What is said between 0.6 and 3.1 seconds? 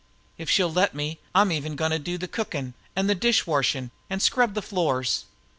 let me, I'm even goin' to do the cookin' an'